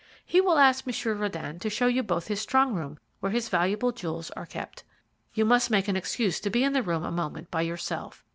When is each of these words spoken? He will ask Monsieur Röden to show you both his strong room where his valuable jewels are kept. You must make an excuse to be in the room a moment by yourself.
He 0.25 0.41
will 0.41 0.57
ask 0.57 0.87
Monsieur 0.87 1.13
Röden 1.15 1.59
to 1.61 1.69
show 1.69 1.85
you 1.85 2.01
both 2.01 2.25
his 2.25 2.41
strong 2.41 2.73
room 2.73 2.97
where 3.19 3.31
his 3.31 3.49
valuable 3.49 3.91
jewels 3.91 4.31
are 4.31 4.47
kept. 4.47 4.83
You 5.35 5.45
must 5.45 5.69
make 5.69 5.87
an 5.87 5.95
excuse 5.95 6.39
to 6.39 6.49
be 6.49 6.63
in 6.63 6.73
the 6.73 6.81
room 6.81 7.03
a 7.05 7.11
moment 7.11 7.51
by 7.51 7.61
yourself. 7.61 8.25